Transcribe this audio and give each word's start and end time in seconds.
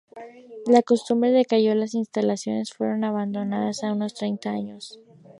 La 0.65 0.81
costumbre 0.81 1.29
decayó 1.31 1.73
y 1.73 1.75
las 1.75 1.93
instalaciones 1.93 2.73
fueron 2.73 3.03
abandonadas 3.03 3.83
hace 3.83 3.91
unos 3.93 4.15
treinta 4.15 4.49
años. 4.49 4.99